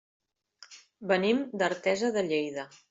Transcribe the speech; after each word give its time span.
Venim 1.13 1.45
d'Artesa 1.63 2.13
de 2.19 2.27
Lleida. 2.33 2.69